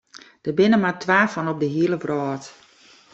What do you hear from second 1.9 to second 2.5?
wrâld.